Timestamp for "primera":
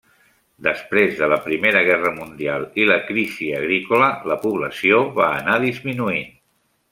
1.43-1.83